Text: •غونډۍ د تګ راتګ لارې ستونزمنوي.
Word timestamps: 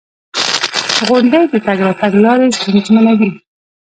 •غونډۍ 1.07 1.43
د 1.53 1.55
تګ 1.65 1.77
راتګ 1.85 2.13
لارې 2.23 2.47
ستونزمنوي. 2.57 3.29